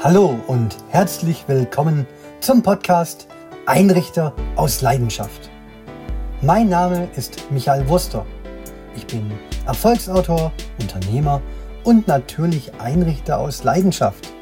[0.00, 2.06] Hallo und herzlich willkommen
[2.38, 3.26] zum Podcast
[3.66, 5.50] Einrichter aus Leidenschaft.
[6.40, 8.24] Mein Name ist Michael Wurster.
[8.94, 9.32] Ich bin
[9.66, 11.42] Erfolgsautor, Unternehmer
[11.82, 14.32] und natürlich Einrichter aus Leidenschaft.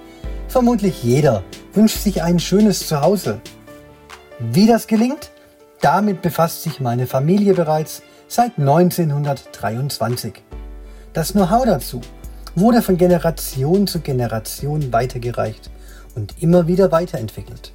[0.46, 1.42] Vermutlich jeder
[1.73, 3.41] wünscht sich ein schönes Zuhause.
[4.38, 5.30] Wie das gelingt,
[5.80, 10.34] damit befasst sich meine Familie bereits seit 1923.
[11.14, 12.02] Das Know-how dazu
[12.57, 15.70] wurde von Generation zu Generation weitergereicht
[16.15, 17.74] und immer wieder weiterentwickelt.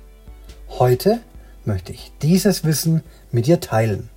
[0.70, 1.20] Heute
[1.66, 4.09] möchte ich dieses Wissen mit dir teilen.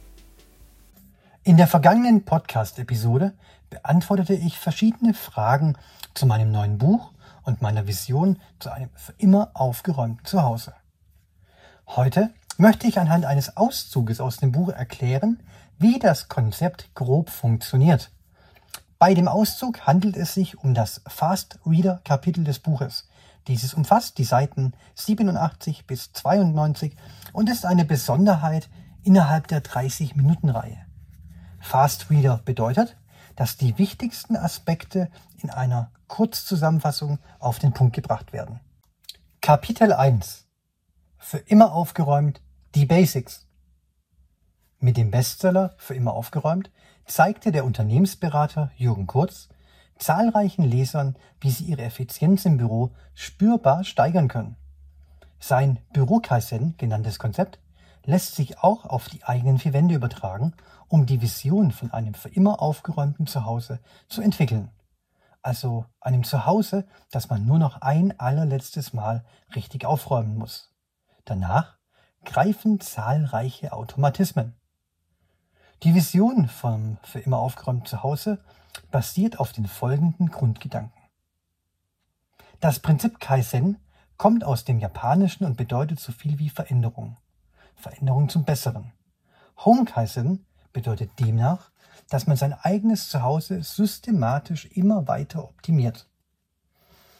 [1.42, 3.34] In der vergangenen Podcast-Episode
[3.68, 5.76] beantwortete ich verschiedene Fragen
[6.14, 7.12] zu meinem neuen Buch
[7.42, 10.72] und meiner Vision zu einem für immer aufgeräumten Zuhause.
[11.88, 15.42] Heute möchte ich anhand eines Auszuges aus dem Buch erklären,
[15.78, 18.10] wie das Konzept grob funktioniert
[19.04, 23.06] bei dem Auszug handelt es sich um das Fast Reader Kapitel des Buches.
[23.48, 26.96] Dieses umfasst die Seiten 87 bis 92
[27.34, 28.70] und ist eine Besonderheit
[29.02, 30.86] innerhalb der 30-Minuten-Reihe.
[31.60, 32.96] Fast Reader bedeutet,
[33.36, 35.10] dass die wichtigsten Aspekte
[35.42, 38.60] in einer Kurzzusammenfassung auf den Punkt gebracht werden.
[39.42, 40.46] Kapitel 1
[41.18, 42.40] Für immer aufgeräumt
[42.74, 43.46] die Basics.
[44.78, 46.70] Mit dem Bestseller Für immer aufgeräumt
[47.06, 49.48] zeigte der Unternehmensberater Jürgen Kurz
[49.98, 54.56] zahlreichen Lesern, wie sie ihre Effizienz im Büro spürbar steigern können.
[55.38, 57.58] Sein Bürokaizen genanntes Konzept
[58.04, 60.54] lässt sich auch auf die eigenen vier Wände übertragen,
[60.88, 64.70] um die Vision von einem für immer aufgeräumten Zuhause zu entwickeln.
[65.42, 70.72] Also einem Zuhause, das man nur noch ein allerletztes Mal richtig aufräumen muss.
[71.24, 71.76] Danach
[72.24, 74.54] greifen zahlreiche Automatismen.
[75.84, 78.38] Die Vision vom für immer aufgeräumten Zuhause
[78.90, 80.98] basiert auf den folgenden Grundgedanken.
[82.58, 83.76] Das Prinzip Kaizen
[84.16, 87.18] kommt aus dem Japanischen und bedeutet so viel wie Veränderung.
[87.76, 88.92] Veränderung zum Besseren.
[89.58, 91.70] Home Kaizen bedeutet demnach,
[92.08, 96.08] dass man sein eigenes Zuhause systematisch immer weiter optimiert.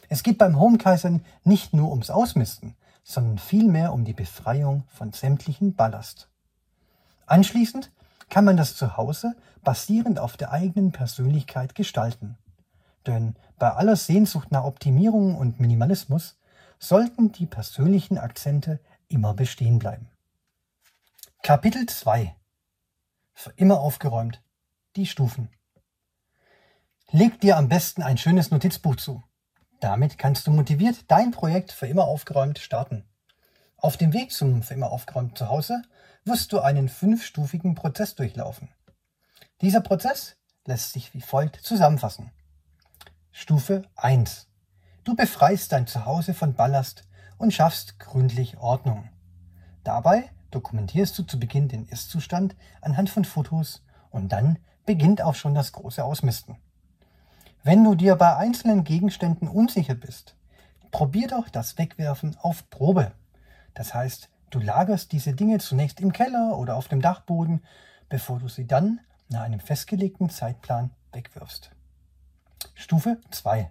[0.09, 5.13] Es geht beim Home Kaizen nicht nur ums Ausmisten, sondern vielmehr um die Befreiung von
[5.13, 6.29] sämtlichen Ballast.
[7.27, 7.91] Anschließend
[8.29, 12.37] kann man das Zuhause basierend auf der eigenen Persönlichkeit gestalten.
[13.05, 16.37] Denn bei aller Sehnsucht nach Optimierung und Minimalismus
[16.79, 20.09] sollten die persönlichen Akzente immer bestehen bleiben.
[21.43, 22.35] Kapitel 2
[23.33, 24.41] Für immer aufgeräumt.
[24.95, 25.49] Die Stufen.
[27.11, 29.23] Leg dir am besten ein schönes Notizbuch zu.
[29.79, 33.05] Damit kannst du motiviert dein Projekt für immer aufgeräumt starten.
[33.77, 35.81] Auf dem Weg zum für immer aufgeräumten Zuhause
[36.25, 38.69] wirst du einen fünfstufigen Prozess durchlaufen.
[39.61, 42.31] Dieser Prozess lässt sich wie folgt zusammenfassen.
[43.31, 44.47] Stufe 1.
[45.03, 47.03] Du befreist dein Zuhause von Ballast
[47.37, 49.07] und schaffst gründlich Ordnung.
[49.83, 55.53] Dabei dokumentierst du zu Beginn den Ist-Zustand anhand von Fotos und dann beginnt auch schon
[55.53, 56.57] das große Ausmisten.
[57.63, 60.35] Wenn du dir bei einzelnen Gegenständen unsicher bist,
[60.89, 63.11] probier doch das Wegwerfen auf Probe.
[63.75, 67.63] Das heißt, Du lagerst diese Dinge zunächst im Keller oder auf dem Dachboden,
[68.09, 71.71] bevor du sie dann nach einem festgelegten Zeitplan wegwirfst.
[72.73, 73.69] Stufe 2.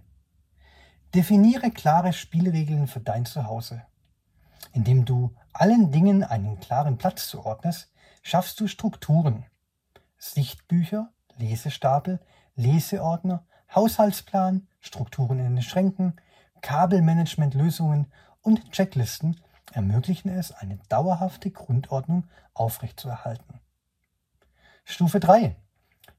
[1.14, 3.82] Definiere klare Spielregeln für dein Zuhause.
[4.72, 7.92] Indem du allen Dingen einen klaren Platz zuordnest,
[8.22, 9.46] schaffst du Strukturen.
[10.18, 12.20] Sichtbücher, Lesestapel,
[12.56, 16.16] Leseordner, Haushaltsplan, Strukturen in den Schränken,
[16.62, 18.12] Kabelmanagementlösungen
[18.42, 19.40] und Checklisten
[19.72, 23.60] ermöglichen es, eine dauerhafte Grundordnung aufrechtzuerhalten.
[24.84, 25.56] Stufe 3.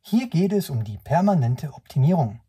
[0.01, 2.41] Hier geht es um die permanente Optimierung.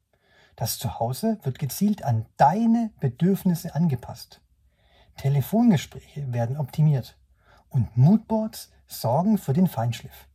[0.56, 4.41] Das Zuhause wird gezielt an deine Bedürfnisse angepasst.
[5.17, 7.19] Telefongespräche werden optimiert
[7.69, 10.29] und Moodboards sorgen für den Feinschliff.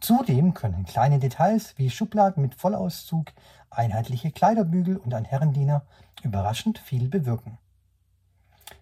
[0.00, 3.32] Zudem können kleine Details wie Schubladen mit Vollauszug,
[3.68, 5.86] einheitliche Kleiderbügel und ein Herrendiener
[6.22, 7.58] überraschend viel bewirken.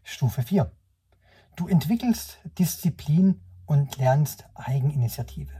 [0.05, 0.71] Stufe 4.
[1.59, 5.55] Du entwickelst Disziplin und lernst Eigeninitiative.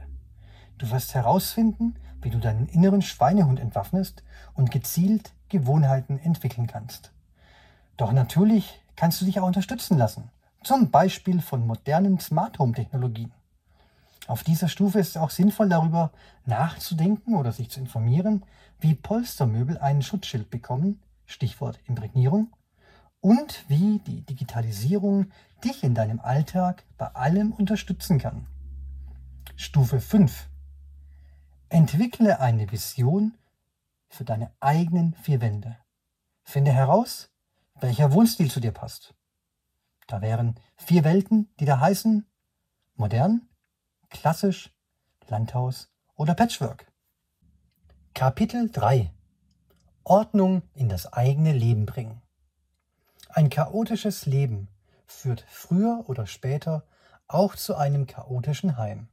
[0.77, 4.23] Du wirst herausfinden, wie du deinen inneren Schweinehund entwaffnest
[4.53, 7.11] und gezielt Gewohnheiten entwickeln kannst.
[7.97, 10.31] Doch natürlich kannst du dich auch unterstützen lassen,
[10.63, 13.33] zum Beispiel von modernen Smart Home Technologien.
[14.25, 16.13] Auf dieser Stufe ist es auch sinnvoll, darüber
[16.45, 18.45] nachzudenken oder sich zu informieren,
[18.79, 22.53] wie Polstermöbel einen Schutzschild bekommen, Stichwort Imprägnierung,
[23.21, 25.31] und wie die Digitalisierung
[25.63, 28.47] dich in deinem Alltag bei allem unterstützen kann.
[29.55, 30.49] Stufe 5.
[31.69, 33.37] Entwickle eine Vision
[34.07, 35.77] für deine eigenen vier Wände.
[36.43, 37.29] Finde heraus,
[37.75, 39.13] welcher Wohnstil zu dir passt.
[40.07, 42.25] Da wären vier Welten, die da heißen
[42.95, 43.47] modern,
[44.09, 44.73] klassisch,
[45.27, 46.91] Landhaus oder Patchwork.
[48.13, 49.11] Kapitel 3
[50.03, 52.21] Ordnung in das eigene Leben bringen.
[53.31, 54.69] Ein chaotisches Leben
[55.05, 56.83] führt früher oder später
[57.27, 59.07] auch zu einem chaotischen Heim.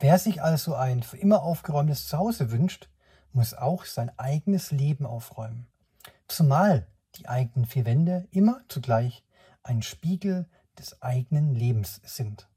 [0.00, 2.88] Wer sich also ein für immer aufgeräumtes Zuhause wünscht,
[3.34, 5.66] muss auch sein eigenes Leben aufräumen.
[6.26, 6.86] Zumal
[7.16, 9.22] die eigenen vier Wände immer zugleich
[9.62, 10.48] ein Spiegel
[10.78, 12.48] des eigenen Lebens sind.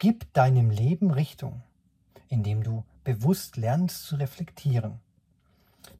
[0.00, 1.62] Gib deinem Leben Richtung,
[2.26, 4.98] indem du bewusst lernst zu reflektieren.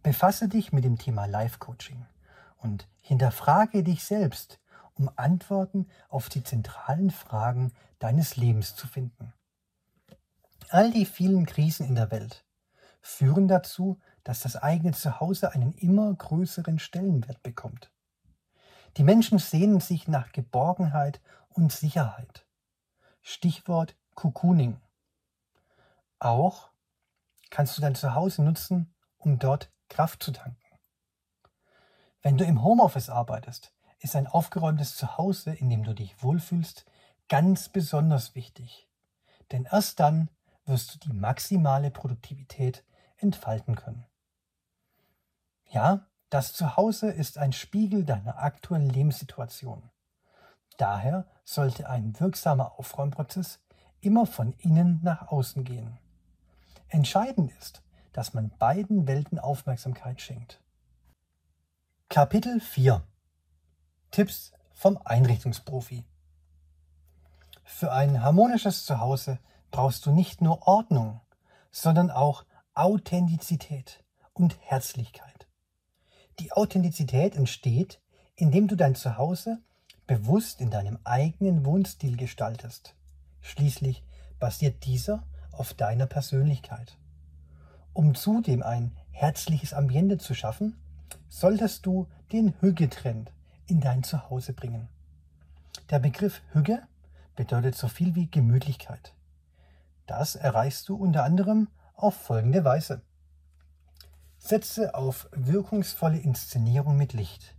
[0.02, 2.04] Befasse dich mit dem Thema Life Coaching
[2.64, 4.58] und hinterfrage dich selbst,
[4.94, 9.32] um Antworten auf die zentralen Fragen deines Lebens zu finden.
[10.70, 12.44] All die vielen Krisen in der Welt
[13.02, 17.92] führen dazu, dass das eigene Zuhause einen immer größeren Stellenwert bekommt.
[18.96, 21.20] Die Menschen sehnen sich nach Geborgenheit
[21.50, 22.46] und Sicherheit.
[23.20, 24.80] Stichwort Cocooning.
[26.18, 26.70] Auch
[27.50, 30.63] kannst du dein Zuhause nutzen, um dort Kraft zu tanken.
[32.24, 36.86] Wenn du im Homeoffice arbeitest, ist ein aufgeräumtes Zuhause, in dem du dich wohlfühlst,
[37.28, 38.88] ganz besonders wichtig.
[39.52, 40.30] Denn erst dann
[40.64, 42.82] wirst du die maximale Produktivität
[43.18, 44.06] entfalten können.
[45.68, 49.90] Ja, das Zuhause ist ein Spiegel deiner aktuellen Lebenssituation.
[50.78, 53.60] Daher sollte ein wirksamer Aufräumprozess
[54.00, 55.98] immer von innen nach außen gehen.
[56.88, 57.82] Entscheidend ist,
[58.14, 60.63] dass man beiden Welten Aufmerksamkeit schenkt.
[62.14, 63.02] Kapitel 4
[64.12, 66.04] Tipps vom Einrichtungsprofi
[67.64, 69.40] Für ein harmonisches Zuhause
[69.72, 71.22] brauchst du nicht nur Ordnung,
[71.72, 75.48] sondern auch Authentizität und Herzlichkeit.
[76.38, 78.00] Die Authentizität entsteht,
[78.36, 79.58] indem du dein Zuhause
[80.06, 82.94] bewusst in deinem eigenen Wohnstil gestaltest.
[83.40, 84.04] Schließlich
[84.38, 86.96] basiert dieser auf deiner Persönlichkeit.
[87.92, 90.76] Um zudem ein herzliches Ambiente zu schaffen,
[91.28, 93.32] solltest du den Hügge-Trend
[93.66, 94.88] in dein Zuhause bringen.
[95.90, 96.82] Der Begriff Hügge
[97.36, 99.14] bedeutet so viel wie Gemütlichkeit.
[100.06, 103.02] Das erreichst du unter anderem auf folgende Weise.
[104.38, 107.54] Setze auf wirkungsvolle Inszenierung mit Licht.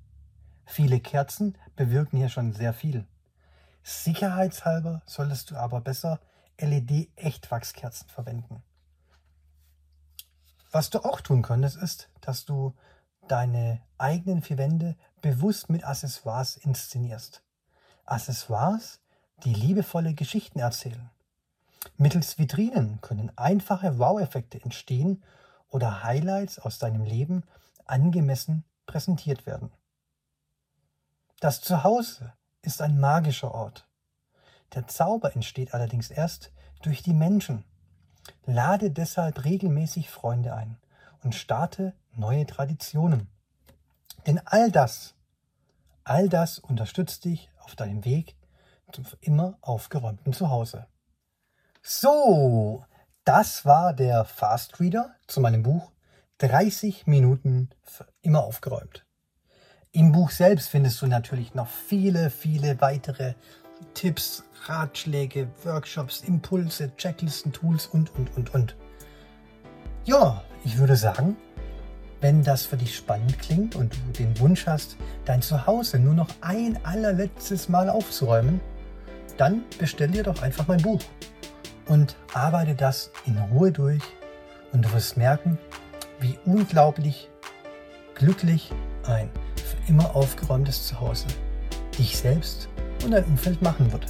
[0.65, 3.05] Viele Kerzen bewirken hier schon sehr viel.
[3.83, 6.19] Sicherheitshalber solltest du aber besser
[6.59, 8.63] LED-Echtwachskerzen verwenden.
[10.71, 12.75] Was du auch tun könntest, ist, dass du
[13.27, 17.43] deine eigenen vier Wände bewusst mit Accessoires inszenierst.
[18.05, 18.99] Accessoires,
[19.43, 21.09] die liebevolle Geschichten erzählen.
[21.97, 25.23] Mittels Vitrinen können einfache Wow-Effekte entstehen
[25.69, 27.43] oder Highlights aus deinem Leben
[27.85, 29.71] angemessen präsentiert werden.
[31.39, 33.87] Das Zuhause ist ein magischer Ort.
[34.73, 36.51] Der Zauber entsteht allerdings erst
[36.81, 37.63] durch die Menschen.
[38.45, 40.77] Lade deshalb regelmäßig Freunde ein
[41.25, 43.27] und starte neue Traditionen.
[44.25, 45.15] Denn all das,
[46.03, 48.35] all das unterstützt dich auf deinem Weg
[48.91, 50.87] zum immer aufgeräumten Zuhause.
[51.81, 52.85] So,
[53.25, 55.91] das war der Fast Reader zu meinem Buch
[56.37, 59.05] 30 Minuten für immer aufgeräumt.
[59.91, 63.33] Im Buch selbst findest du natürlich noch viele, viele weitere
[63.93, 68.75] Tipps, Ratschläge, Workshops, Impulse, Checklisten, Tools und, und, und, und.
[70.05, 71.35] Ja, ich würde sagen,
[72.21, 76.29] wenn das für dich spannend klingt und du den Wunsch hast, dein Zuhause nur noch
[76.41, 78.61] ein allerletztes Mal aufzuräumen,
[79.37, 80.99] dann bestell dir doch einfach mein Buch
[81.87, 84.03] und arbeite das in Ruhe durch
[84.73, 85.57] und du wirst merken,
[86.19, 87.27] wie unglaublich
[88.13, 88.71] glücklich
[89.07, 91.25] ein für immer aufgeräumtes Zuhause
[91.97, 92.69] dich selbst
[93.03, 94.05] und dein Umfeld machen wird.